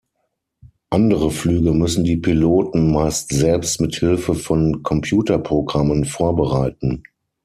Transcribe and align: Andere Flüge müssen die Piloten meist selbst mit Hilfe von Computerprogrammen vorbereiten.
Andere 0.89 1.29
Flüge 1.29 1.73
müssen 1.73 2.03
die 2.03 2.17
Piloten 2.17 2.91
meist 2.91 3.29
selbst 3.35 3.79
mit 3.81 3.93
Hilfe 3.97 4.33
von 4.33 4.81
Computerprogrammen 4.81 6.05
vorbereiten. 6.05 7.03